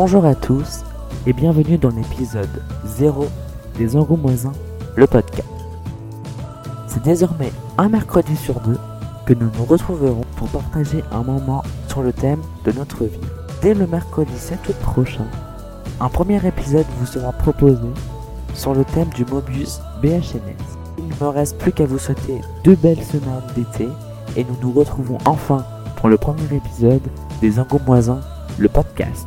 [0.00, 0.84] Bonjour à tous
[1.26, 3.26] et bienvenue dans l'épisode 0
[3.76, 4.52] des Angoumoisins,
[4.94, 5.48] le podcast.
[6.86, 8.78] C'est désormais un mercredi sur deux
[9.26, 13.18] que nous nous retrouverons pour partager un moment sur le thème de notre vie.
[13.60, 15.26] Dès le mercredi 7 août prochain,
[16.00, 17.88] un premier épisode vous sera proposé
[18.54, 20.78] sur le thème du Mobius BHNS.
[20.98, 23.88] Il ne me reste plus qu'à vous souhaiter deux belles semaines d'été
[24.36, 27.02] et nous nous retrouvons enfin pour le premier épisode
[27.40, 28.20] des Angoumoisins,
[28.58, 29.26] le podcast.